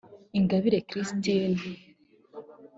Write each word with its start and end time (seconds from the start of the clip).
Ingabire 0.37 0.79
Christine 0.89 1.61